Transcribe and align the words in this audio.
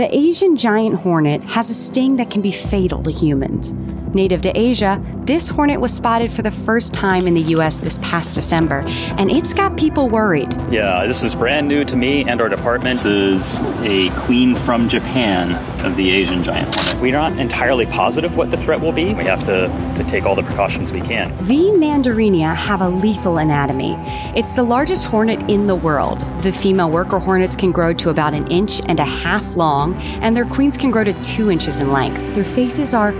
The 0.00 0.16
Asian 0.16 0.56
giant 0.56 1.00
hornet 1.00 1.42
has 1.42 1.68
a 1.68 1.74
sting 1.74 2.16
that 2.16 2.30
can 2.30 2.40
be 2.40 2.50
fatal 2.50 3.02
to 3.02 3.10
humans. 3.10 3.74
Native 4.14 4.42
to 4.42 4.58
Asia, 4.58 5.00
this 5.20 5.48
hornet 5.48 5.80
was 5.80 5.92
spotted 5.92 6.32
for 6.32 6.42
the 6.42 6.50
first 6.50 6.92
time 6.92 7.28
in 7.28 7.34
the 7.34 7.42
US 7.54 7.76
this 7.76 7.98
past 7.98 8.34
December, 8.34 8.82
and 9.18 9.30
it's 9.30 9.54
got 9.54 9.76
people 9.76 10.08
worried. 10.08 10.52
Yeah, 10.70 11.06
this 11.06 11.22
is 11.22 11.36
brand 11.36 11.68
new 11.68 11.84
to 11.84 11.94
me 11.94 12.28
and 12.28 12.40
our 12.40 12.48
department. 12.48 12.96
This 12.96 13.04
is 13.04 13.60
a 13.82 14.10
queen 14.24 14.56
from 14.56 14.88
Japan 14.88 15.54
of 15.86 15.96
the 15.96 16.10
Asian 16.10 16.42
giant 16.42 16.74
hornet. 16.74 17.00
We're 17.00 17.12
not 17.12 17.38
entirely 17.38 17.86
positive 17.86 18.36
what 18.36 18.50
the 18.50 18.56
threat 18.56 18.80
will 18.80 18.92
be. 18.92 19.14
We 19.14 19.24
have 19.24 19.44
to, 19.44 19.68
to 19.96 20.04
take 20.04 20.24
all 20.24 20.34
the 20.34 20.42
precautions 20.42 20.90
we 20.90 21.00
can. 21.00 21.32
V. 21.44 21.70
mandarinia 21.70 22.54
have 22.56 22.80
a 22.80 22.88
lethal 22.88 23.38
anatomy. 23.38 23.94
It's 24.36 24.52
the 24.52 24.64
largest 24.64 25.04
hornet 25.04 25.48
in 25.48 25.68
the 25.68 25.76
world. 25.76 26.18
The 26.42 26.52
female 26.52 26.90
worker 26.90 27.20
hornets 27.20 27.54
can 27.54 27.70
grow 27.70 27.92
to 27.94 28.10
about 28.10 28.34
an 28.34 28.48
inch 28.48 28.80
and 28.86 28.98
a 28.98 29.04
half 29.04 29.54
long, 29.54 29.94
and 30.22 30.36
their 30.36 30.46
queens 30.46 30.76
can 30.76 30.90
grow 30.90 31.04
to 31.04 31.12
two 31.22 31.50
inches 31.50 31.78
in 31.78 31.92
length. 31.92 32.18
Their 32.34 32.44
faces 32.44 32.94
are 32.94 33.12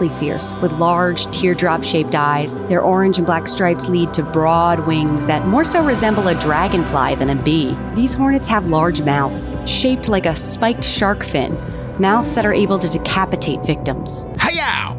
cartoonishly 0.00 0.18
fierce, 0.18 0.52
with 0.60 0.72
large 0.72 1.26
teardrop 1.26 1.84
shaped 1.84 2.14
eyes. 2.14 2.58
Their 2.68 2.82
orange 2.82 3.18
and 3.18 3.26
black 3.26 3.48
stripes 3.48 3.88
lead 3.88 4.12
to 4.14 4.22
broad 4.22 4.86
wings 4.86 5.26
that 5.26 5.46
more 5.46 5.64
so 5.64 5.84
resemble 5.84 6.28
a 6.28 6.34
dragonfly 6.34 7.16
than 7.16 7.30
a 7.30 7.34
bee. 7.42 7.76
These 7.94 8.14
hornets 8.14 8.48
have 8.48 8.66
large 8.66 9.02
mouths, 9.02 9.52
shaped 9.66 10.08
like 10.08 10.26
a 10.26 10.34
spiked 10.34 10.84
shark 10.84 11.24
fin, 11.24 11.56
mouths 11.98 12.34
that 12.34 12.46
are 12.46 12.54
able 12.54 12.78
to 12.78 12.88
decapitate 12.88 13.64
victims. 13.64 14.24
Hiya! 14.40 14.96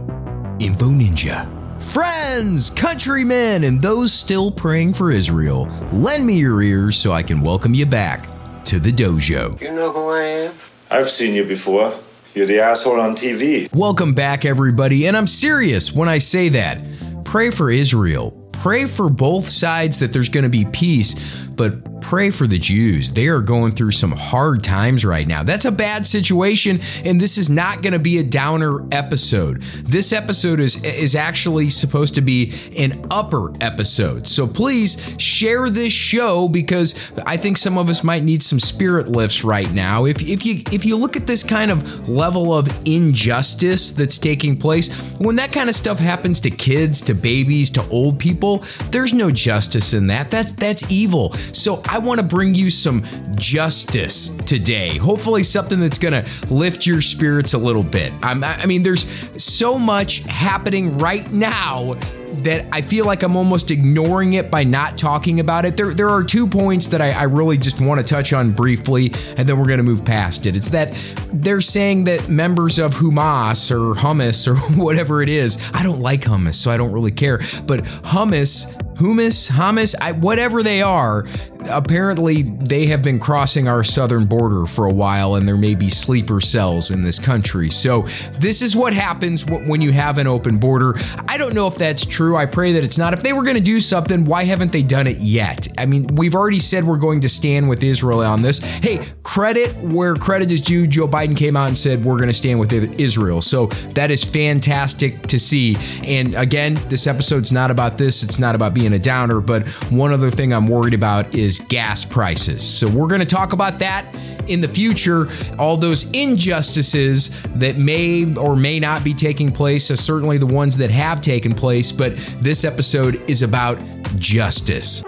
Info 0.59 0.86
Ninja. 0.86 1.50
Friends, 1.81 2.70
countrymen, 2.70 3.64
and 3.64 3.81
those 3.81 4.14
still 4.14 4.52
praying 4.52 4.94
for 4.94 5.09
Israel, 5.09 5.68
lend 5.92 6.28
me 6.28 6.36
your 6.36 6.62
ears 6.62 6.95
so 6.95 7.12
I 7.12 7.23
can 7.23 7.42
welcome 7.42 7.73
you 7.73 7.88
back 7.88 8.30
to 8.66 8.80
the 8.80 8.92
dojo. 8.92 9.59
You 9.59 9.73
know 9.73 9.92
who 9.92 10.09
I 10.09 10.22
am? 10.22 10.54
I've 10.92 11.09
seen 11.09 11.34
you 11.34 11.44
before. 11.44 11.92
You're 12.34 12.48
the 12.48 12.62
asshole 12.62 13.02
on 13.02 13.16
TV. 13.16 13.73
Welcome 13.73 14.13
back, 14.13 14.45
everybody, 14.45 15.06
and 15.06 15.17
I'm 15.17 15.28
serious 15.28 15.94
when 15.94 16.08
I 16.08 16.17
say 16.19 16.47
that. 16.50 16.81
Pray 17.25 17.50
for 17.50 17.69
Israel. 17.69 18.31
Pray 18.53 18.86
for 18.86 19.09
both 19.09 19.50
sides 19.50 20.00
that 20.00 20.14
there's 20.14 20.30
going 20.30 20.45
to 20.45 20.50
be 20.50 20.64
peace, 20.64 21.16
but 21.50 21.73
pray 22.02 22.30
for 22.30 22.47
the 22.47 22.57
Jews. 22.57 23.11
They 23.11 23.27
are 23.27 23.41
going 23.41 23.71
through 23.71 23.91
some 23.91 24.11
hard 24.11 24.63
times 24.63 25.05
right 25.05 25.27
now. 25.27 25.44
That's 25.44 25.66
a 25.66 25.71
bad 25.71 26.05
situation, 26.05 26.81
and 27.05 27.21
this 27.21 27.38
is 27.38 27.49
not 27.49 27.81
going 27.81 27.94
to 27.94 27.99
be 27.99 28.17
a 28.17 28.23
downer 28.23 28.85
episode. 28.91 29.61
This 29.83 30.11
episode 30.11 30.59
is 30.59 30.83
is 30.83 31.16
actually 31.16 31.69
supposed 31.69 32.16
to 32.16 32.22
be 32.22 32.53
an 32.77 33.05
upper 33.11 33.53
episode. 33.61 34.27
So 34.27 34.47
please 34.47 35.16
share 35.17 35.69
this 35.69 35.94
show 35.94 36.47
because 36.47 36.99
I 37.25 37.38
think 37.38 37.57
some 37.57 37.77
of 37.77 37.89
us 37.89 38.03
might 38.03 38.23
need 38.23 38.44
some 38.44 38.59
spirit 38.59 39.07
lifts 39.07 39.44
right 39.44 39.72
now. 39.72 40.05
If 40.05 40.22
if 40.22 40.45
you 40.45 40.63
if 40.72 40.85
you 40.85 40.97
look 40.97 41.16
at 41.16 41.27
this 41.27 41.44
kind 41.44 41.72
of 41.72 42.09
level 42.09 42.53
of 42.53 42.67
injustice 42.85 43.91
that's 43.91 44.17
taking 44.17 44.57
place, 44.57 44.91
when 45.19 45.35
that 45.38 45.52
kind 45.52 45.69
of 45.69 45.75
stuff 45.75 45.99
happens 45.99 46.39
to 46.41 46.49
kids, 46.49 47.02
to 47.02 47.13
babies, 47.13 47.69
to 47.72 47.88
old 47.89 48.19
people, 48.19 48.63
there's 48.89 49.13
no 49.13 49.31
justice 49.31 49.94
in 49.94 50.07
that. 50.07 50.31
That's 50.31 50.52
that's 50.53 50.89
evil. 50.91 51.33
So 51.53 51.81
I 51.92 52.00
want 52.00 52.22
to 52.22 52.25
bring 52.25 52.56
you 52.56 52.70
some 52.70 53.03
justice 53.36 54.38
today. 54.45 54.97
Hopefully, 54.97 55.44
something 55.44 55.81
that's 55.81 55.97
going 55.97 56.14
to 56.14 56.25
lift 56.47 56.88
your 56.88 57.02
spirits 57.02 57.53
a 57.53 57.58
little 57.58 57.84
bit. 57.84 58.14
I'm, 58.22 58.45
I 58.45 58.66
mean, 58.66 58.81
there's 58.81 59.06
so 59.44 59.78
much 59.78 60.19
happening 60.19 60.97
right 60.97 61.30
now 61.34 61.95
that 62.44 62.66
I 62.72 62.81
feel 62.81 63.06
like 63.06 63.23
I'm 63.23 63.36
almost 63.36 63.72
ignoring 63.72 64.34
it 64.34 64.50
by 64.50 64.64
not 64.64 64.97
talking 64.97 65.42
about 65.42 65.66
it. 65.66 65.75
There, 65.75 65.94
there 65.94 66.08
are 66.08 66.23
two 66.23 66.47
points 66.47 66.88
that 66.88 67.02
I, 67.02 67.12
I 67.12 67.23
really 67.23 67.58
just 67.58 67.81
want 67.81 68.00
to 68.00 68.06
touch 68.06 68.31
on 68.31 68.53
briefly, 68.53 69.12
and 69.36 69.47
then 69.47 69.59
we're 69.59 69.67
going 69.67 69.80
to 69.80 69.84
move 69.84 70.06
past 70.06 70.45
it. 70.45 70.56
It's 70.56 70.69
that 70.69 70.95
they're 71.34 71.59
saying 71.59 72.06
that 72.06 72.30
members 72.30 72.80
of 72.80 72.94
Hamas 72.94 73.69
or 73.69 73.95
hummus 73.95 74.47
or 74.47 74.56
whatever 74.81 75.22
it 75.22 75.28
is, 75.28 75.58
I 75.73 75.84
don't 75.84 76.00
like 76.00 76.22
hummus, 76.22 76.56
so 76.56 76.72
I 76.72 76.78
don't 76.78 76.94
really 76.94 77.12
care, 77.12 77.39
but 77.67 77.81
hummus 77.84 78.78
hummus, 79.01 79.95
I, 80.00 80.13
whatever 80.13 80.63
they 80.63 80.81
are, 80.81 81.25
apparently 81.69 82.44
they 82.44 82.88
have 82.88 83.03
been 83.03 83.19
crossing 83.19 83.67
our 83.67 83.84
southern 83.84 84.25
border 84.25 84.66
for 84.66 84.85
a 84.85 84.94
while 84.94 85.35
and 85.35 85.47
there 85.47 85.57
may 85.57 85.75
be 85.75 85.89
sleeper 85.89 86.41
cells 86.41 86.91
in 86.91 87.01
this 87.01 87.19
country. 87.19 87.69
So, 87.69 88.03
this 88.40 88.61
is 88.61 88.75
what 88.75 88.94
happens 88.94 89.45
when 89.45 89.81
you 89.81 89.91
have 89.91 90.17
an 90.17 90.28
open 90.28 90.57
border. 90.57 90.95
I 91.28 91.38
don't 91.38 91.53
know 91.53 91.67
if 91.67 91.75
that's 91.75 92.06
true. 92.06 92.35
I 92.35 92.45
pray 92.45 92.73
that 92.73 92.84
it's 92.84 92.97
not. 92.97 93.13
If 93.13 93.23
they 93.23 93.34
were 93.34 93.44
going 93.44 93.57
to 93.57 93.61
do 93.61 93.79
something, 93.81 94.25
why 94.25 94.44
haven't 94.44 94.72
they 94.72 94.84
done 94.84 95.07
it 95.07 95.17
yet? 95.17 95.67
I 95.78 95.85
mean, 95.85 96.07
we've 96.16 96.35
already 96.35 96.59
said 96.59 96.84
we're 96.84 96.97
going 96.97 97.22
to 97.22 97.29
stand 97.29 97.69
with 97.69 97.84
Israel 97.84 98.22
on 98.22 98.41
this. 98.41 98.59
Hey, 98.59 99.06
credit 99.23 99.75
where 99.78 100.16
credit 100.16 100.51
is 100.51 100.61
due. 100.61 100.88
Joe 100.88 101.07
Biden 101.07 101.38
came 101.38 101.56
out 101.56 101.67
and 101.67 101.78
said 101.78 102.03
we're 102.03 102.17
going 102.17 102.29
to 102.29 102.34
stand 102.34 102.59
with 102.59 102.72
Israel. 103.00 103.41
So, 103.41 103.67
that 103.95 104.11
is 104.11 104.23
fantastic 104.23 105.22
to 105.28 105.40
see. 105.40 105.78
And 106.03 106.34
again, 106.34 106.75
this 106.88 107.07
episode's 107.07 107.51
not 107.51 107.72
about 107.72 107.97
this, 107.97 108.23
it's 108.23 108.40
not 108.40 108.56
about 108.56 108.73
being 108.73 108.91
a 108.94 109.00
downer, 109.00 109.41
but 109.41 109.68
one 109.91 110.12
other 110.12 110.31
thing 110.31 110.53
I'm 110.53 110.68
worried 110.68 110.94
about 110.94 111.34
is 111.35 111.59
gas 111.59 112.06
prices. 112.06 112.63
So 112.63 112.88
we're 112.88 113.07
going 113.07 113.22
to 113.22 113.28
talk 113.28 113.53
about 113.53 113.79
that 113.79 114.06
in 114.47 114.62
the 114.62 114.68
future, 114.68 115.28
all 115.57 115.78
those 115.78 116.09
injustices 116.12 117.41
that 117.56 117.78
may 117.78 118.35
or 118.35 118.56
may 118.56 118.79
not 118.79 119.03
be 119.03 119.13
taking 119.13 119.52
place, 119.52 119.90
uh, 119.91 119.96
certainly 119.96 120.38
the 120.38 120.46
ones 120.46 120.78
that 120.78 120.91
have 120.91 121.22
taken 121.22 121.53
place, 121.53 121.91
but 121.91 122.16
this 122.41 122.63
episode 122.63 123.22
is 123.29 123.44
about 123.44 123.79
justice. 124.18 125.03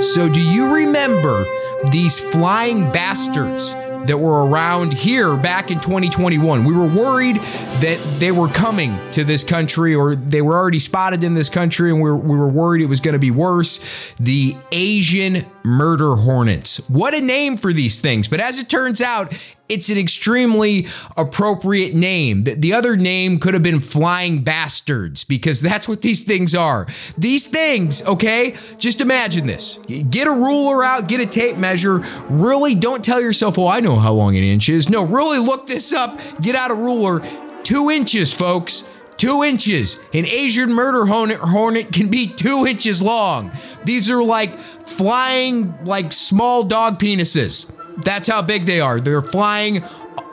So, 0.00 0.28
do 0.28 0.40
you 0.40 0.74
remember 0.74 1.46
these 1.90 2.18
flying 2.18 2.90
bastards 2.92 3.74
that 4.06 4.18
were 4.18 4.46
around 4.46 4.92
here 4.92 5.36
back 5.36 5.70
in 5.70 5.80
2021. 5.80 6.64
We 6.64 6.74
were 6.74 6.86
worried 6.86 7.36
that 7.36 7.98
they 8.18 8.32
were 8.32 8.48
coming 8.48 8.98
to 9.12 9.24
this 9.24 9.44
country 9.44 9.94
or 9.94 10.14
they 10.14 10.42
were 10.42 10.54
already 10.54 10.78
spotted 10.78 11.24
in 11.24 11.34
this 11.34 11.48
country 11.48 11.90
and 11.90 12.00
we 12.00 12.10
were, 12.10 12.16
we 12.16 12.36
were 12.36 12.48
worried 12.48 12.82
it 12.82 12.88
was 12.88 13.00
going 13.00 13.14
to 13.14 13.18
be 13.18 13.30
worse. 13.30 14.12
The 14.20 14.56
Asian 14.72 15.46
murder 15.64 16.16
hornets. 16.16 16.88
What 16.88 17.14
a 17.14 17.20
name 17.20 17.56
for 17.56 17.72
these 17.72 18.00
things. 18.00 18.28
But 18.28 18.40
as 18.40 18.60
it 18.60 18.68
turns 18.68 19.00
out, 19.00 19.32
it's 19.68 19.88
an 19.88 19.96
extremely 19.96 20.86
appropriate 21.16 21.94
name. 21.94 22.44
The 22.44 22.74
other 22.74 22.96
name 22.96 23.38
could 23.38 23.54
have 23.54 23.62
been 23.62 23.80
flying 23.80 24.42
bastards 24.42 25.24
because 25.24 25.62
that's 25.62 25.88
what 25.88 26.02
these 26.02 26.24
things 26.24 26.54
are. 26.54 26.86
These 27.16 27.46
things, 27.46 28.06
okay? 28.06 28.56
Just 28.76 29.00
imagine 29.00 29.46
this. 29.46 29.78
Get 30.10 30.26
a 30.26 30.32
ruler 30.32 30.84
out, 30.84 31.08
get 31.08 31.20
a 31.20 31.26
tape 31.26 31.56
measure. 31.56 32.00
Really 32.28 32.74
don't 32.74 33.02
tell 33.02 33.20
yourself, 33.20 33.58
oh, 33.58 33.66
I 33.66 33.80
know 33.80 33.96
how 33.96 34.12
long 34.12 34.36
an 34.36 34.44
inch 34.44 34.68
is. 34.68 34.90
No, 34.90 35.04
really 35.06 35.38
look 35.38 35.66
this 35.66 35.92
up, 35.94 36.20
get 36.42 36.54
out 36.54 36.70
a 36.70 36.74
ruler. 36.74 37.20
Two 37.62 37.90
inches, 37.90 38.34
folks. 38.34 38.90
Two 39.16 39.42
inches. 39.44 39.98
An 40.12 40.26
Asian 40.26 40.72
murder 40.72 41.06
hornet 41.06 41.92
can 41.92 42.08
be 42.08 42.26
two 42.26 42.66
inches 42.68 43.00
long. 43.00 43.50
These 43.84 44.10
are 44.10 44.22
like 44.22 44.58
flying, 44.58 45.74
like 45.84 46.12
small 46.12 46.64
dog 46.64 46.98
penises. 46.98 47.74
That's 47.98 48.28
how 48.28 48.42
big 48.42 48.64
they 48.64 48.80
are. 48.80 49.00
They're 49.00 49.22
flying 49.22 49.84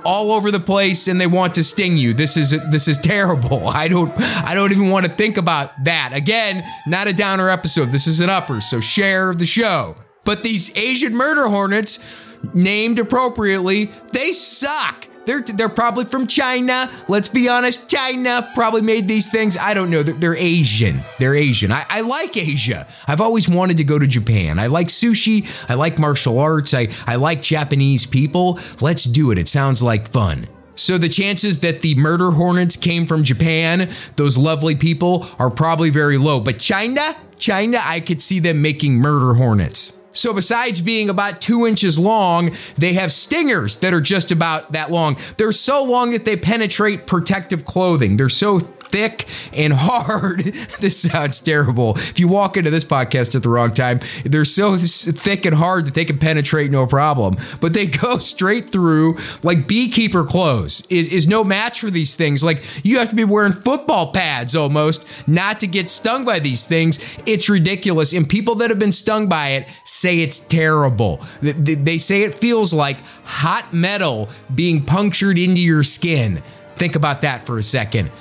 all 0.04 0.32
over 0.32 0.52
the 0.52 0.60
place 0.60 1.08
and 1.08 1.20
they 1.20 1.28
want 1.28 1.56
to 1.56 1.64
sting 1.64 1.98
you. 1.98 2.14
This 2.14 2.38
is 2.38 2.52
this 2.72 2.88
is 2.88 2.98
terrible. 2.98 3.68
I 3.68 3.88
don't 3.88 4.12
I 4.18 4.54
don't 4.54 4.72
even 4.72 4.90
want 4.90 5.06
to 5.06 5.12
think 5.12 5.38
about 5.38 5.72
that. 5.84 6.12
Again, 6.14 6.64
not 6.88 7.08
a 7.08 7.14
downer 7.14 7.50
episode. 7.50 7.92
This 7.92 8.08
is 8.08 8.20
an 8.20 8.30
upper, 8.30 8.62
so 8.62 8.80
share 8.80 9.34
the 9.34 9.46
show. 9.46 9.96
But 10.24 10.44
these 10.44 10.76
Asian 10.78 11.16
murder 11.16 11.48
hornets 11.48 12.06
named 12.54 13.00
appropriately, 13.00 13.92
they 14.14 14.32
suck. 14.32 15.08
They're, 15.32 15.40
they're 15.40 15.70
probably 15.70 16.04
from 16.04 16.28
China. 16.28 16.92
Let's 17.08 17.30
be 17.30 17.48
honest, 17.48 17.90
China 17.90 18.52
probably 18.54 18.82
made 18.82 19.08
these 19.08 19.32
things. 19.32 19.58
I 19.58 19.74
don't 19.74 19.90
know. 19.90 20.04
They're, 20.04 20.16
they're 20.16 20.36
Asian. 20.36 21.06
They're 21.20 21.36
Asian. 21.36 21.72
I, 21.72 21.86
I 21.90 22.02
like 22.02 22.36
Asia. 22.36 22.86
I've 23.08 23.22
always 23.22 23.48
wanted 23.48 23.78
to 23.78 23.86
go 23.86 23.98
to 23.98 24.08
Japan. 24.08 24.60
I 24.60 24.68
like 24.68 24.88
sushi. 24.88 25.48
I 25.70 25.76
like 25.76 25.98
martial 25.98 26.38
arts. 26.38 26.74
I, 26.74 26.90
I 27.08 27.16
like 27.16 27.42
Japanese 27.42 28.06
people. 28.06 28.60
Let's 28.82 29.06
do 29.06 29.32
it. 29.32 29.38
It 29.38 29.48
sounds 29.48 29.82
like 29.82 30.10
fun. 30.10 30.50
So 30.76 30.98
the 30.98 31.08
chances 31.08 31.62
that 31.62 31.80
the 31.80 31.96
murder 31.96 32.32
hornets 32.32 32.76
came 32.76 33.06
from 33.06 33.24
Japan, 33.24 33.90
those 34.18 34.38
lovely 34.38 34.76
people, 34.76 35.28
are 35.40 35.50
probably 35.50 35.92
very 35.92 36.18
low. 36.18 36.42
But 36.42 36.60
China, 36.60 37.16
China, 37.38 37.78
I 37.82 38.02
could 38.02 38.22
see 38.22 38.40
them 38.40 38.62
making 38.62 38.96
murder 38.96 39.36
hornets. 39.36 40.01
So, 40.14 40.34
besides 40.34 40.82
being 40.82 41.10
about 41.10 41.42
two 41.42 41.66
inches 41.66 41.98
long, 41.98 42.52
they 42.76 42.94
have 42.94 43.12
stingers 43.12 43.78
that 43.78 43.94
are 43.94 44.02
just 44.02 44.32
about 44.32 44.74
that 44.74 44.92
long. 44.92 45.18
They're 45.38 45.52
so 45.52 45.84
long 45.84 46.12
that 46.12 46.26
they 46.26 46.36
penetrate 46.36 47.08
protective 47.08 47.66
clothing. 47.66 48.18
They're 48.18 48.30
so 48.30 48.60
thick 48.92 49.28
and 49.54 49.74
hard. 49.76 50.40
this 50.80 51.02
sounds 51.02 51.40
terrible. 51.40 51.96
If 51.96 52.20
you 52.20 52.28
walk 52.28 52.58
into 52.58 52.70
this 52.70 52.86
podcast 52.86 53.36
at 53.36 53.44
the 53.44 53.50
wrong 53.50 53.74
time, 53.74 54.00
they're 54.24 54.46
so 54.46 54.76
thick 54.78 55.46
and 55.46 55.56
hard 55.56 55.86
that 55.88 55.94
they 55.94 56.06
can 56.06 56.18
penetrate 56.18 56.72
no 56.72 56.86
problem. 56.86 57.38
But 57.60 57.74
they 57.74 57.86
go 58.02 58.18
straight 58.18 58.70
through 58.70 59.18
like 59.44 59.68
beekeeper 59.68 60.24
clothes 60.24 60.86
is, 60.90 61.12
is 61.14 61.28
no 61.28 61.44
match 61.44 61.80
for 61.80 61.90
these 61.90 62.16
things. 62.16 62.44
Like 62.44 62.64
you 62.86 63.00
have 63.00 63.10
to 63.10 63.16
be 63.16 63.24
wearing 63.24 63.54
football 63.54 64.12
pads 64.12 64.56
almost 64.56 65.08
not 65.28 65.60
to 65.62 65.68
get 65.68 65.90
stung 65.90 66.26
by 66.26 66.40
these 66.40 66.68
things. 66.68 67.00
It's 67.26 67.50
ridiculous. 67.50 68.14
And 68.14 68.28
people 68.28 68.56
that 68.56 68.70
have 68.70 68.80
been 68.80 68.92
stung 68.92 69.28
by 69.28 69.50
it 69.50 69.68
say 69.86 70.20
it's 70.20 70.40
terrible. 70.40 71.22
They 71.42 71.98
say 71.98 72.24
it 72.24 72.36
feels 72.36 72.74
like 72.74 72.98
hot 73.24 73.74
metal 73.74 74.30
being 74.54 74.86
punctured 74.86 75.38
into 75.38 75.62
your 75.62 75.84
skin. 75.84 76.42
Think 76.76 76.96
about 76.96 77.22
that 77.22 77.46
for 77.46 77.58
a 77.58 77.64
second. 77.64 78.12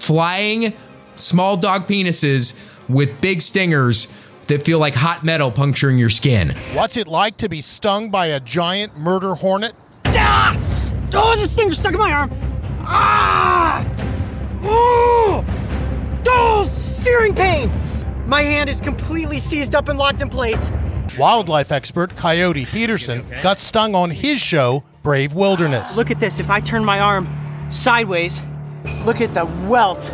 Flying 0.00 0.72
small 1.16 1.58
dog 1.58 1.86
penises 1.86 2.58
with 2.88 3.20
big 3.20 3.42
stingers 3.42 4.10
that 4.46 4.64
feel 4.64 4.78
like 4.78 4.94
hot 4.94 5.22
metal 5.24 5.50
puncturing 5.52 5.98
your 5.98 6.08
skin. 6.08 6.54
What's 6.72 6.96
it 6.96 7.06
like 7.06 7.36
to 7.36 7.50
be 7.50 7.60
stung 7.60 8.08
by 8.08 8.28
a 8.28 8.40
giant 8.40 8.96
murder 8.96 9.34
hornet? 9.34 9.74
Ah! 10.06 10.58
Oh, 11.12 11.36
the 11.38 11.46
stinger 11.46 11.74
stuck 11.74 11.92
in 11.92 11.98
my 11.98 12.12
arm. 12.12 12.30
Ah! 12.80 13.86
Oh! 14.62 15.44
Oh, 16.26 16.66
searing 16.72 17.34
pain. 17.34 17.70
My 18.26 18.40
hand 18.40 18.70
is 18.70 18.80
completely 18.80 19.38
seized 19.38 19.74
up 19.74 19.90
and 19.90 19.98
locked 19.98 20.22
in 20.22 20.30
place. 20.30 20.72
Wildlife 21.18 21.70
expert 21.70 22.16
Coyote 22.16 22.64
Peterson 22.64 23.26
got 23.42 23.58
stung 23.58 23.94
on 23.94 24.08
his 24.08 24.40
show, 24.40 24.82
Brave 25.02 25.34
Wilderness. 25.34 25.94
Look 25.94 26.10
at 26.10 26.20
this. 26.20 26.40
If 26.40 26.48
I 26.48 26.60
turn 26.60 26.86
my 26.86 27.00
arm 27.00 27.28
sideways, 27.70 28.40
look 29.04 29.20
at 29.20 29.32
the 29.34 29.46
welt 29.68 30.12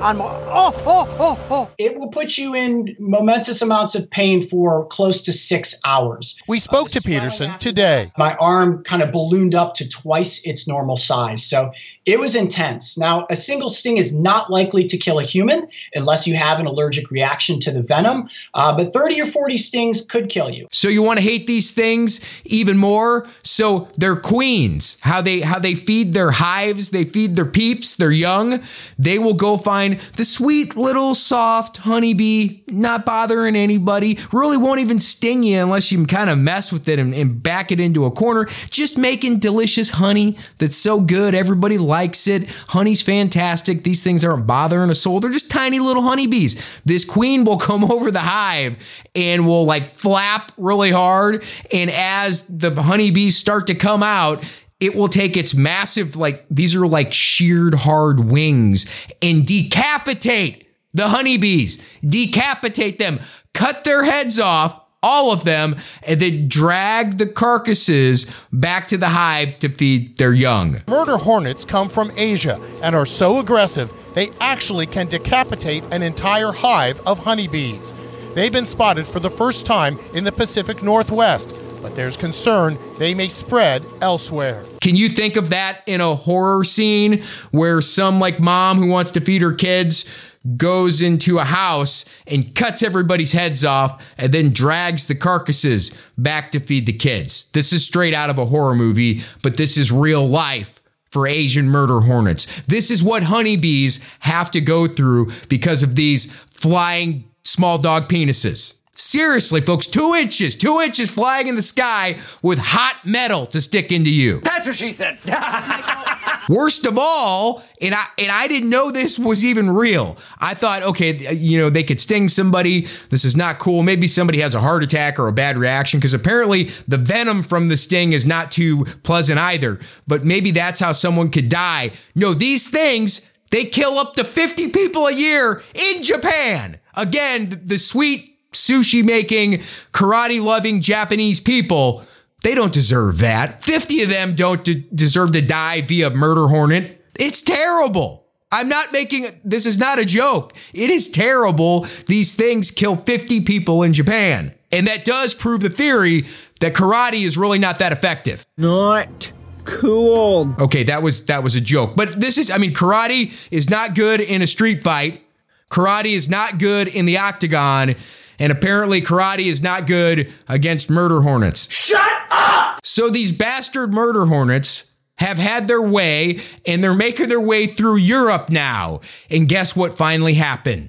on 0.00 0.18
my. 0.18 0.24
Oh, 0.24 0.72
oh, 0.86 1.16
oh, 1.18 1.46
oh. 1.50 1.70
It 1.78 1.96
will 1.96 2.08
put 2.08 2.38
you 2.38 2.54
in 2.54 2.96
momentous 2.98 3.62
amounts 3.62 3.94
of 3.94 4.10
pain 4.10 4.42
for 4.42 4.86
close 4.86 5.22
to 5.22 5.32
six 5.32 5.78
hours. 5.84 6.38
We 6.48 6.58
spoke 6.58 6.86
uh, 6.86 6.90
to 6.90 7.02
Peterson 7.02 7.58
today. 7.58 8.12
My 8.18 8.34
arm 8.36 8.82
kind 8.84 9.02
of 9.02 9.12
ballooned 9.12 9.54
up 9.54 9.74
to 9.74 9.88
twice 9.88 10.44
its 10.46 10.66
normal 10.66 10.96
size. 10.96 11.44
So 11.46 11.72
it 12.06 12.18
was 12.18 12.34
intense. 12.34 12.98
Now, 12.98 13.26
a 13.30 13.36
single 13.36 13.68
sting 13.68 13.98
is 13.98 14.18
not 14.18 14.50
likely 14.50 14.84
to 14.84 14.96
kill 14.96 15.18
a 15.18 15.22
human 15.22 15.68
unless 15.94 16.26
you 16.26 16.34
have 16.34 16.58
an 16.58 16.66
allergic 16.66 17.10
reaction 17.10 17.60
to 17.60 17.70
the 17.70 17.82
venom, 17.82 18.28
uh, 18.54 18.76
but 18.76 18.92
30 18.92 19.22
or 19.22 19.26
40 19.26 19.56
stings 19.56 20.02
could 20.02 20.28
kill 20.28 20.50
you. 20.50 20.66
So 20.72 20.88
you 20.88 21.02
want 21.02 21.18
to 21.18 21.22
hate 21.22 21.46
these 21.46 21.72
things 21.72 22.24
even 22.44 22.78
more? 22.78 23.28
So 23.42 23.88
they're 23.96 24.16
queens. 24.16 24.98
How 25.02 25.20
they 25.20 25.40
how 25.40 25.58
they 25.58 25.74
feed 25.74 26.14
their 26.14 26.30
hives, 26.30 26.90
they 26.90 27.04
feed 27.04 27.36
their 27.36 27.44
peeps, 27.44 27.96
their 27.96 28.10
young. 28.10 28.60
They 28.98 29.18
will 29.18 29.34
go 29.34 29.56
find 29.56 29.89
the 30.16 30.24
sweet 30.24 30.76
little 30.76 31.14
soft 31.14 31.78
honeybee, 31.78 32.62
not 32.68 33.04
bothering 33.04 33.56
anybody, 33.56 34.18
really 34.32 34.56
won't 34.56 34.80
even 34.80 35.00
sting 35.00 35.42
you 35.42 35.60
unless 35.60 35.90
you 35.90 36.04
kind 36.06 36.30
of 36.30 36.38
mess 36.38 36.72
with 36.72 36.88
it 36.88 36.98
and, 36.98 37.14
and 37.14 37.42
back 37.42 37.72
it 37.72 37.80
into 37.80 38.04
a 38.04 38.10
corner. 38.10 38.46
Just 38.70 38.98
making 38.98 39.38
delicious 39.38 39.90
honey 39.90 40.36
that's 40.58 40.76
so 40.76 41.00
good 41.00 41.34
everybody 41.34 41.78
likes 41.78 42.26
it. 42.26 42.48
Honey's 42.68 43.02
fantastic. 43.02 43.82
These 43.82 44.02
things 44.02 44.24
aren't 44.24 44.46
bothering 44.46 44.90
a 44.90 44.94
soul. 44.94 45.20
They're 45.20 45.30
just 45.30 45.50
tiny 45.50 45.80
little 45.80 46.02
honeybees. 46.02 46.80
This 46.84 47.04
queen 47.04 47.44
will 47.44 47.58
come 47.58 47.84
over 47.90 48.10
the 48.10 48.20
hive 48.20 48.76
and 49.14 49.46
will 49.46 49.64
like 49.64 49.96
flap 49.96 50.52
really 50.56 50.90
hard. 50.90 51.44
And 51.72 51.90
as 51.90 52.46
the 52.46 52.70
honeybees 52.82 53.36
start 53.36 53.66
to 53.68 53.74
come 53.74 54.02
out, 54.02 54.44
it 54.80 54.94
will 54.94 55.08
take 55.08 55.36
its 55.36 55.54
massive, 55.54 56.16
like, 56.16 56.44
these 56.50 56.74
are 56.74 56.86
like 56.86 57.12
sheared 57.12 57.74
hard 57.74 58.30
wings 58.30 58.90
and 59.20 59.46
decapitate 59.46 60.66
the 60.94 61.08
honeybees, 61.08 61.82
decapitate 62.04 62.98
them, 62.98 63.20
cut 63.52 63.84
their 63.84 64.04
heads 64.04 64.40
off, 64.40 64.80
all 65.02 65.32
of 65.32 65.44
them, 65.44 65.76
and 66.02 66.20
then 66.20 66.48
drag 66.48 67.18
the 67.18 67.26
carcasses 67.26 68.30
back 68.52 68.88
to 68.88 68.96
the 68.96 69.08
hive 69.08 69.58
to 69.60 69.68
feed 69.68 70.16
their 70.18 70.32
young. 70.32 70.78
Murder 70.88 71.16
hornets 71.16 71.64
come 71.64 71.88
from 71.88 72.12
Asia 72.16 72.60
and 72.82 72.94
are 72.94 73.06
so 73.06 73.38
aggressive 73.38 73.92
they 74.14 74.30
actually 74.40 74.86
can 74.86 75.06
decapitate 75.06 75.84
an 75.90 76.02
entire 76.02 76.52
hive 76.52 77.00
of 77.06 77.20
honeybees. 77.20 77.94
They've 78.34 78.52
been 78.52 78.66
spotted 78.66 79.06
for 79.06 79.20
the 79.20 79.30
first 79.30 79.66
time 79.66 79.98
in 80.14 80.24
the 80.24 80.32
Pacific 80.32 80.82
Northwest 80.82 81.54
but 81.82 81.94
there's 81.94 82.16
concern 82.16 82.78
they 82.98 83.14
may 83.14 83.28
spread 83.28 83.84
elsewhere. 84.00 84.64
Can 84.80 84.96
you 84.96 85.08
think 85.08 85.36
of 85.36 85.50
that 85.50 85.82
in 85.86 86.00
a 86.00 86.14
horror 86.14 86.64
scene 86.64 87.22
where 87.50 87.80
some 87.80 88.20
like 88.20 88.40
mom 88.40 88.78
who 88.78 88.88
wants 88.88 89.10
to 89.12 89.20
feed 89.20 89.42
her 89.42 89.52
kids 89.52 90.08
goes 90.56 91.02
into 91.02 91.38
a 91.38 91.44
house 91.44 92.06
and 92.26 92.54
cuts 92.54 92.82
everybody's 92.82 93.32
heads 93.32 93.64
off 93.64 94.02
and 94.16 94.32
then 94.32 94.50
drags 94.50 95.06
the 95.06 95.14
carcasses 95.14 95.96
back 96.16 96.50
to 96.52 96.60
feed 96.60 96.86
the 96.86 96.92
kids? 96.92 97.50
This 97.52 97.72
is 97.72 97.84
straight 97.84 98.14
out 98.14 98.30
of 98.30 98.38
a 98.38 98.46
horror 98.46 98.74
movie, 98.74 99.22
but 99.42 99.56
this 99.56 99.76
is 99.76 99.92
real 99.92 100.26
life 100.26 100.80
for 101.10 101.26
Asian 101.26 101.68
murder 101.68 102.00
hornets. 102.00 102.46
This 102.62 102.90
is 102.90 103.02
what 103.02 103.24
honeybees 103.24 104.02
have 104.20 104.50
to 104.52 104.60
go 104.60 104.86
through 104.86 105.32
because 105.48 105.82
of 105.82 105.96
these 105.96 106.32
flying 106.50 107.24
small 107.44 107.78
dog 107.78 108.08
penises. 108.08 108.79
Seriously, 109.00 109.62
folks, 109.62 109.86
two 109.86 110.14
inches, 110.14 110.54
two 110.54 110.78
inches 110.80 111.10
flying 111.10 111.48
in 111.48 111.54
the 111.54 111.62
sky 111.62 112.18
with 112.42 112.58
hot 112.58 113.00
metal 113.06 113.46
to 113.46 113.62
stick 113.62 113.90
into 113.90 114.12
you. 114.12 114.40
That's 114.40 114.66
what 114.66 114.76
she 114.76 114.90
said. 114.90 115.18
Worst 116.50 116.84
of 116.84 116.98
all, 117.00 117.62
and 117.80 117.94
I 117.94 118.04
and 118.18 118.30
I 118.30 118.46
didn't 118.46 118.68
know 118.68 118.90
this 118.90 119.18
was 119.18 119.42
even 119.42 119.70
real. 119.70 120.18
I 120.38 120.52
thought, 120.52 120.82
okay, 120.82 121.26
uh, 121.26 121.30
you 121.30 121.58
know, 121.58 121.70
they 121.70 121.82
could 121.82 121.98
sting 121.98 122.28
somebody. 122.28 122.88
This 123.08 123.24
is 123.24 123.34
not 123.34 123.58
cool. 123.58 123.82
Maybe 123.82 124.06
somebody 124.06 124.40
has 124.40 124.54
a 124.54 124.60
heart 124.60 124.82
attack 124.82 125.18
or 125.18 125.28
a 125.28 125.32
bad 125.32 125.56
reaction 125.56 125.98
because 125.98 126.12
apparently 126.12 126.64
the 126.86 126.98
venom 126.98 127.42
from 127.42 127.68
the 127.68 127.78
sting 127.78 128.12
is 128.12 128.26
not 128.26 128.52
too 128.52 128.84
pleasant 129.02 129.38
either. 129.38 129.80
But 130.06 130.26
maybe 130.26 130.50
that's 130.50 130.78
how 130.78 130.92
someone 130.92 131.30
could 131.30 131.48
die. 131.48 131.92
No, 132.14 132.34
these 132.34 132.68
things 132.68 133.32
they 133.50 133.64
kill 133.64 133.98
up 133.98 134.14
to 134.14 134.24
50 134.24 134.68
people 134.68 135.06
a 135.06 135.12
year 135.12 135.62
in 135.74 136.02
Japan. 136.02 136.78
Again, 136.94 137.48
the 137.64 137.78
sweet 137.78 138.29
sushi 138.52 139.04
making, 139.04 139.60
karate 139.92 140.42
loving 140.42 140.80
Japanese 140.80 141.40
people, 141.40 142.04
they 142.42 142.54
don't 142.54 142.72
deserve 142.72 143.18
that. 143.18 143.62
50 143.62 144.02
of 144.02 144.08
them 144.08 144.34
don't 144.34 144.64
de- 144.64 144.86
deserve 144.94 145.32
to 145.32 145.42
die 145.42 145.82
via 145.82 146.10
murder 146.10 146.48
hornet. 146.48 147.04
It's 147.18 147.42
terrible. 147.42 148.26
I'm 148.52 148.68
not 148.68 148.92
making 148.92 149.26
this 149.44 149.66
is 149.66 149.78
not 149.78 149.98
a 149.98 150.04
joke. 150.04 150.54
It 150.72 150.90
is 150.90 151.08
terrible. 151.10 151.86
These 152.06 152.34
things 152.34 152.70
kill 152.70 152.96
50 152.96 153.42
people 153.42 153.82
in 153.82 153.92
Japan. 153.92 154.54
And 154.72 154.86
that 154.86 155.04
does 155.04 155.34
prove 155.34 155.60
the 155.60 155.70
theory 155.70 156.26
that 156.60 156.74
karate 156.74 157.22
is 157.24 157.36
really 157.36 157.58
not 157.58 157.78
that 157.78 157.92
effective. 157.92 158.44
Not 158.56 159.30
cool. 159.64 160.54
Okay, 160.60 160.84
that 160.84 161.02
was 161.02 161.26
that 161.26 161.44
was 161.44 161.54
a 161.54 161.60
joke. 161.60 161.94
But 161.94 162.20
this 162.20 162.38
is 162.38 162.50
I 162.50 162.58
mean 162.58 162.72
karate 162.72 163.32
is 163.50 163.70
not 163.70 163.94
good 163.94 164.20
in 164.20 164.42
a 164.42 164.46
street 164.46 164.82
fight. 164.82 165.22
Karate 165.70 166.12
is 166.12 166.28
not 166.28 166.58
good 166.58 166.88
in 166.88 167.04
the 167.04 167.18
octagon 167.18 167.94
and 168.40 168.50
apparently 168.50 169.00
karate 169.00 169.46
is 169.46 169.62
not 169.62 169.86
good 169.86 170.32
against 170.48 170.90
murder 170.90 171.20
hornets. 171.20 171.72
Shut 171.72 172.10
up! 172.30 172.80
So 172.82 173.10
these 173.10 173.30
bastard 173.30 173.92
murder 173.92 174.26
hornets 174.26 174.94
have 175.18 175.36
had 175.36 175.68
their 175.68 175.82
way 175.82 176.40
and 176.66 176.82
they're 176.82 176.94
making 176.94 177.28
their 177.28 177.40
way 177.40 177.66
through 177.66 177.96
Europe 177.96 178.48
now. 178.48 179.00
And 179.30 179.46
guess 179.46 179.76
what 179.76 179.96
finally 179.96 180.34
happened? 180.34 180.88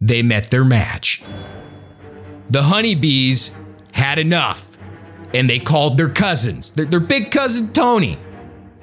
They 0.00 0.22
met 0.22 0.50
their 0.50 0.64
match. 0.64 1.22
The 2.50 2.62
honeybees 2.62 3.58
had 3.92 4.20
enough 4.20 4.78
and 5.34 5.50
they 5.50 5.58
called 5.58 5.98
their 5.98 6.08
cousins, 6.08 6.70
their, 6.70 6.86
their 6.86 7.00
big 7.00 7.32
cousin 7.32 7.72
Tony, 7.72 8.16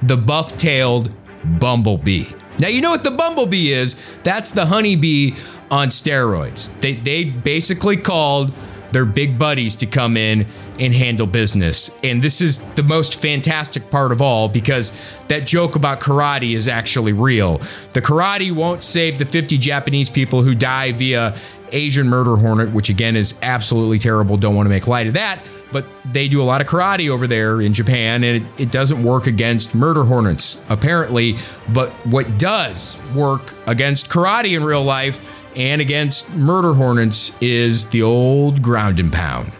the 0.01 0.17
buff 0.17 0.57
tailed 0.57 1.15
bumblebee. 1.59 2.25
Now, 2.59 2.67
you 2.67 2.81
know 2.81 2.91
what 2.91 3.03
the 3.03 3.11
bumblebee 3.11 3.71
is? 3.71 3.95
That's 4.23 4.51
the 4.51 4.65
honeybee 4.65 5.35
on 5.71 5.89
steroids. 5.89 6.77
They 6.79 6.93
they 6.93 7.25
basically 7.25 7.97
called 7.97 8.51
their 8.91 9.05
big 9.05 9.37
buddies 9.37 9.75
to 9.75 9.85
come 9.85 10.15
in 10.15 10.45
and 10.79 10.93
handle 10.93 11.27
business. 11.27 11.97
And 12.03 12.21
this 12.21 12.41
is 12.41 12.65
the 12.75 12.83
most 12.83 13.21
fantastic 13.21 13.89
part 13.89 14.11
of 14.11 14.21
all 14.21 14.47
because 14.47 14.97
that 15.27 15.45
joke 15.45 15.75
about 15.75 15.99
karate 15.99 16.53
is 16.53 16.67
actually 16.67 17.13
real. 17.13 17.57
The 17.93 18.01
karate 18.01 18.51
won't 18.51 18.83
save 18.83 19.17
the 19.17 19.25
50 19.25 19.57
Japanese 19.57 20.09
people 20.09 20.43
who 20.43 20.55
die 20.55 20.91
via 20.91 21.35
Asian 21.71 22.07
murder 22.07 22.35
hornet, 22.35 22.71
which 22.71 22.89
again 22.89 23.15
is 23.15 23.37
absolutely 23.41 23.99
terrible. 23.99 24.37
Don't 24.37 24.55
want 24.55 24.65
to 24.65 24.69
make 24.69 24.87
light 24.87 25.07
of 25.07 25.13
that. 25.13 25.39
But 25.73 25.85
they 26.05 26.29
do 26.29 26.41
a 26.41 26.45
lot 26.45 26.61
of 26.61 26.67
karate 26.67 27.09
over 27.09 27.27
there 27.27 27.59
in 27.59 27.73
Japan, 27.73 28.23
and 28.23 28.43
it, 28.43 28.61
it 28.61 28.71
doesn't 28.71 29.03
work 29.03 29.27
against 29.27 29.75
murder 29.75 30.03
hornets, 30.03 30.63
apparently. 30.69 31.35
But 31.73 31.89
what 32.05 32.37
does 32.37 33.01
work 33.13 33.53
against 33.67 34.09
karate 34.09 34.55
in 34.55 34.63
real 34.63 34.83
life 34.83 35.44
and 35.55 35.81
against 35.81 36.33
murder 36.35 36.73
hornets 36.73 37.35
is 37.41 37.89
the 37.89 38.01
old 38.01 38.61
ground 38.61 38.99
and 38.99 39.11
pound. 39.11 39.51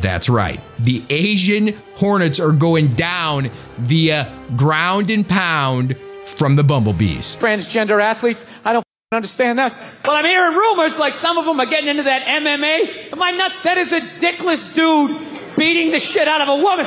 That's 0.00 0.28
right. 0.28 0.60
The 0.78 1.02
Asian 1.08 1.80
hornets 1.96 2.38
are 2.38 2.52
going 2.52 2.88
down 2.94 3.50
via 3.78 4.30
ground 4.56 5.10
and 5.10 5.26
pound 5.26 5.96
from 6.26 6.56
the 6.56 6.64
bumblebees. 6.64 7.36
Transgender 7.36 8.02
athletes, 8.02 8.46
I 8.64 8.74
don't 8.74 8.84
understand 9.12 9.58
that. 9.58 9.74
But 10.02 10.16
I'm 10.16 10.24
hearing 10.24 10.56
rumors 10.56 10.98
like 10.98 11.14
some 11.14 11.38
of 11.38 11.44
them 11.44 11.58
are 11.60 11.66
getting 11.66 11.88
into 11.88 12.02
that 12.02 12.22
MMA. 12.24 13.12
Am 13.12 13.22
I 13.22 13.30
nuts? 13.30 13.62
That 13.62 13.78
is 13.78 13.92
a 13.92 14.00
dickless 14.00 14.74
dude 14.74 15.56
beating 15.56 15.90
the 15.90 16.00
shit 16.00 16.28
out 16.28 16.40
of 16.40 16.48
a 16.48 16.56
woman. 16.56 16.86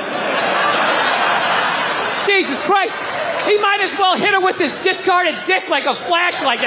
Jesus 2.27 2.59
Christ. 2.65 3.01
He 3.47 3.57
might 3.57 3.79
as 3.79 3.97
well 3.97 4.17
hit 4.17 4.33
her 4.33 4.41
with 4.41 4.57
his 4.57 4.74
discarded 4.83 5.36
dick 5.47 5.69
like 5.69 5.86
a 5.86 5.95
flashlight. 5.95 6.59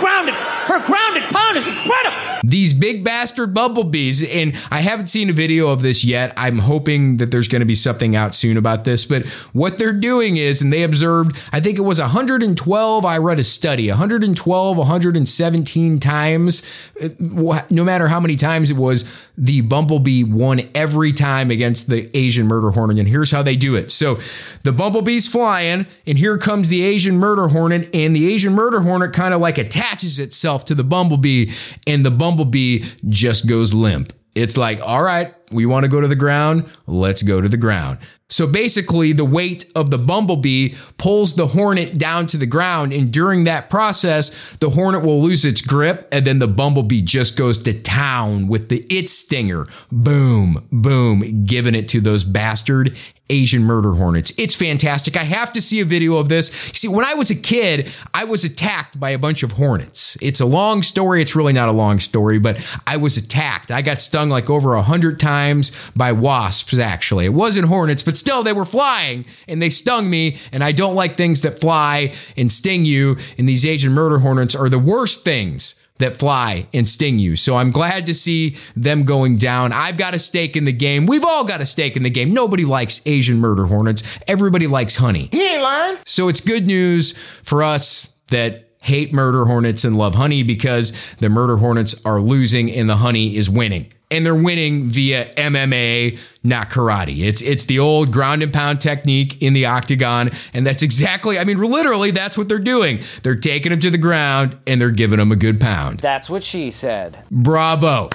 Grounded. 0.00 0.34
Her 0.34 0.84
grounded 0.86 1.24
pound 1.24 1.58
is 1.58 1.66
incredible. 1.66 2.40
These 2.42 2.72
big 2.72 3.04
bastard 3.04 3.52
bumblebees, 3.52 4.22
and 4.22 4.54
I 4.70 4.80
haven't 4.80 5.08
seen 5.08 5.28
a 5.28 5.32
video 5.32 5.68
of 5.68 5.82
this 5.82 6.04
yet. 6.04 6.32
I'm 6.36 6.58
hoping 6.58 7.18
that 7.18 7.30
there's 7.30 7.48
going 7.48 7.60
to 7.60 7.66
be 7.66 7.74
something 7.74 8.16
out 8.16 8.34
soon 8.34 8.56
about 8.56 8.84
this. 8.84 9.04
But 9.04 9.26
what 9.52 9.78
they're 9.78 9.92
doing 9.92 10.36
is, 10.36 10.62
and 10.62 10.72
they 10.72 10.82
observed, 10.82 11.36
I 11.52 11.60
think 11.60 11.78
it 11.78 11.82
was 11.82 12.00
112, 12.00 13.04
I 13.04 13.18
read 13.18 13.38
a 13.38 13.44
study, 13.44 13.88
112, 13.88 14.76
117 14.78 15.98
times, 15.98 16.62
eh, 17.00 17.08
no 17.18 17.84
matter 17.84 18.08
how 18.08 18.20
many 18.20 18.36
times 18.36 18.70
it 18.70 18.76
was, 18.76 19.04
the 19.36 19.62
bumblebee 19.62 20.24
won 20.24 20.62
every 20.74 21.12
time 21.12 21.50
against 21.50 21.88
the 21.88 22.08
Asian 22.16 22.46
murder 22.46 22.70
hornet. 22.70 22.98
And 22.98 23.08
here's 23.08 23.30
how 23.30 23.42
they 23.42 23.56
do 23.56 23.74
it. 23.74 23.90
So 23.90 24.18
the 24.62 24.72
bumblebee's 24.72 25.28
flying, 25.28 25.86
and 26.06 26.18
here 26.18 26.38
comes 26.38 26.68
the 26.68 26.82
Asian 26.82 27.18
murder 27.18 27.48
hornet, 27.48 27.88
and 27.94 28.14
the 28.14 28.32
Asian 28.32 28.52
murder 28.52 28.80
hornet 28.80 29.12
kind 29.12 29.34
of 29.34 29.40
like 29.40 29.58
attaches 29.58 30.18
itself 30.18 30.64
to 30.66 30.74
the 30.74 30.84
bumblebee, 30.84 31.50
and 31.86 32.04
the 32.04 32.10
bumblebee 32.10 32.84
just 33.08 33.48
goes 33.48 33.74
limp. 33.74 34.12
It's 34.34 34.56
like, 34.56 34.80
all 34.80 35.02
right, 35.02 35.32
we 35.52 35.64
want 35.64 35.84
to 35.84 35.90
go 35.90 36.00
to 36.00 36.08
the 36.08 36.16
ground. 36.16 36.64
Let's 36.86 37.22
go 37.22 37.40
to 37.40 37.48
the 37.48 37.56
ground. 37.56 37.98
So 38.30 38.46
basically, 38.46 39.12
the 39.12 39.24
weight 39.24 39.70
of 39.76 39.90
the 39.90 39.98
bumblebee 39.98 40.74
pulls 40.96 41.36
the 41.36 41.48
hornet 41.48 41.98
down 41.98 42.26
to 42.28 42.38
the 42.38 42.46
ground. 42.46 42.92
And 42.92 43.12
during 43.12 43.44
that 43.44 43.68
process, 43.68 44.34
the 44.60 44.70
hornet 44.70 45.04
will 45.04 45.22
lose 45.22 45.44
its 45.44 45.60
grip. 45.60 46.08
And 46.10 46.24
then 46.24 46.38
the 46.38 46.48
bumblebee 46.48 47.02
just 47.02 47.36
goes 47.36 47.62
to 47.64 47.78
town 47.80 48.48
with 48.48 48.70
the 48.70 48.84
its 48.88 49.12
stinger. 49.12 49.66
Boom, 49.92 50.66
boom, 50.72 51.44
giving 51.44 51.74
it 51.74 51.88
to 51.90 52.00
those 52.00 52.24
bastard 52.24 52.98
Asian 53.30 53.62
murder 53.62 53.92
hornets. 53.92 54.34
It's 54.36 54.54
fantastic. 54.54 55.16
I 55.16 55.24
have 55.24 55.52
to 55.54 55.62
see 55.62 55.80
a 55.80 55.84
video 55.84 56.16
of 56.16 56.28
this. 56.28 56.48
See, 56.48 56.88
when 56.88 57.06
I 57.06 57.14
was 57.14 57.30
a 57.30 57.34
kid, 57.34 57.90
I 58.12 58.24
was 58.24 58.44
attacked 58.44 59.00
by 59.00 59.10
a 59.10 59.18
bunch 59.18 59.42
of 59.42 59.52
hornets. 59.52 60.18
It's 60.20 60.40
a 60.40 60.46
long 60.46 60.82
story. 60.82 61.22
It's 61.22 61.34
really 61.34 61.54
not 61.54 61.70
a 61.70 61.72
long 61.72 62.00
story, 62.00 62.38
but 62.38 62.58
I 62.86 62.98
was 62.98 63.16
attacked. 63.16 63.70
I 63.70 63.80
got 63.80 64.02
stung 64.02 64.28
like 64.28 64.50
over 64.50 64.74
a 64.74 64.82
hundred 64.82 65.18
times 65.18 65.72
by 65.96 66.12
wasps, 66.12 66.78
actually. 66.78 67.24
It 67.24 67.32
wasn't 67.32 67.68
hornets, 67.68 68.02
but 68.02 68.18
still, 68.18 68.42
they 68.42 68.52
were 68.52 68.66
flying 68.66 69.24
and 69.48 69.62
they 69.62 69.70
stung 69.70 70.10
me. 70.10 70.38
And 70.52 70.62
I 70.62 70.72
don't 70.72 70.94
like 70.94 71.16
things 71.16 71.40
that 71.42 71.60
fly 71.60 72.12
and 72.36 72.52
sting 72.52 72.84
you. 72.84 73.16
And 73.38 73.48
these 73.48 73.64
Asian 73.64 73.92
murder 73.92 74.18
hornets 74.18 74.54
are 74.54 74.68
the 74.68 74.78
worst 74.78 75.24
things 75.24 75.80
that 75.98 76.16
fly 76.16 76.66
and 76.74 76.88
sting 76.88 77.18
you. 77.18 77.36
So 77.36 77.56
I'm 77.56 77.70
glad 77.70 78.06
to 78.06 78.14
see 78.14 78.56
them 78.74 79.04
going 79.04 79.38
down. 79.38 79.72
I've 79.72 79.96
got 79.96 80.14
a 80.14 80.18
stake 80.18 80.56
in 80.56 80.64
the 80.64 80.72
game. 80.72 81.06
We've 81.06 81.24
all 81.24 81.44
got 81.44 81.60
a 81.60 81.66
stake 81.66 81.96
in 81.96 82.02
the 82.02 82.10
game. 82.10 82.34
Nobody 82.34 82.64
likes 82.64 83.00
Asian 83.06 83.38
murder 83.38 83.66
hornets. 83.66 84.02
Everybody 84.26 84.66
likes 84.66 84.96
honey. 84.96 85.28
He 85.30 85.46
ain't 85.46 85.62
lying. 85.62 85.98
So 86.04 86.28
it's 86.28 86.40
good 86.40 86.66
news 86.66 87.16
for 87.44 87.62
us 87.62 88.20
that 88.28 88.70
hate 88.82 89.12
murder 89.14 89.44
hornets 89.44 89.84
and 89.84 89.96
love 89.96 90.14
honey 90.14 90.42
because 90.42 90.92
the 91.16 91.28
murder 91.28 91.56
hornets 91.56 92.04
are 92.04 92.20
losing 92.20 92.70
and 92.70 92.90
the 92.90 92.96
honey 92.96 93.36
is 93.36 93.48
winning. 93.48 93.88
And 94.10 94.24
they're 94.24 94.34
winning 94.34 94.84
via 94.84 95.32
MMA, 95.34 96.18
not 96.44 96.70
karate. 96.70 97.24
It's 97.26 97.42
it's 97.42 97.64
the 97.64 97.78
old 97.78 98.12
ground 98.12 98.42
and 98.42 98.52
pound 98.52 98.80
technique 98.80 99.42
in 99.42 99.54
the 99.54 99.66
octagon, 99.66 100.30
and 100.52 100.66
that's 100.66 100.82
exactly. 100.82 101.38
I 101.38 101.44
mean, 101.44 101.58
literally, 101.58 102.10
that's 102.10 102.38
what 102.38 102.48
they're 102.48 102.58
doing. 102.58 103.00
They're 103.22 103.34
taking 103.34 103.70
them 103.70 103.80
to 103.80 103.90
the 103.90 103.98
ground 103.98 104.56
and 104.66 104.80
they're 104.80 104.90
giving 104.90 105.18
them 105.18 105.32
a 105.32 105.36
good 105.36 105.60
pound. 105.60 106.00
That's 106.00 106.30
what 106.30 106.44
she 106.44 106.70
said. 106.70 107.18
Bravo. 107.30 108.10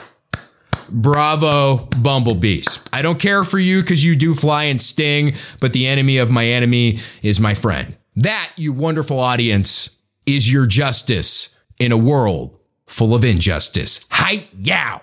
Bravo, 0.91 1.87
bumblebees. 2.01 2.83
I 2.91 3.01
don't 3.01 3.19
care 3.19 3.43
for 3.43 3.59
you 3.59 3.81
because 3.81 4.03
you 4.03 4.15
do 4.15 4.33
fly 4.33 4.63
and 4.65 4.81
sting, 4.81 5.35
but 5.59 5.73
the 5.73 5.87
enemy 5.87 6.17
of 6.17 6.31
my 6.31 6.45
enemy 6.45 6.99
is 7.21 7.39
my 7.39 7.53
friend. 7.53 7.95
That, 8.15 8.51
you 8.55 8.73
wonderful 8.73 9.19
audience, 9.19 9.97
is 10.25 10.51
your 10.51 10.65
justice 10.65 11.59
in 11.79 11.91
a 11.91 11.97
world 11.97 12.57
full 12.87 13.13
of 13.13 13.23
injustice. 13.23 14.07
Hi, 14.11 14.47
yow. 14.57 15.01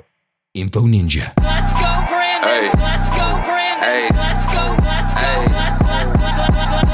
Info 0.56 0.86
Ninja. 0.86 1.34
Let's 1.42 1.72
go, 1.74 1.80
Brandon. 2.08 2.48
Hey. 2.48 2.70
Let's 2.80 3.10
go, 3.10 3.26
Brandon. 3.44 3.84
Hey. 3.84 4.08
Let's 4.14 4.46
go. 4.46 4.76
Let's 4.80 5.12
go. 5.12 5.20
Hey. 5.20 5.46
Let's. 5.52 5.86
Let's. 5.86 6.20
Let's 6.54 6.70
go. 6.70 6.85